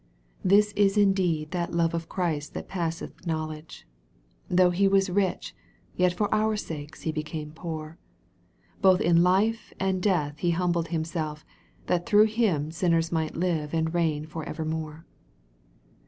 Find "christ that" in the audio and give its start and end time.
2.09-2.67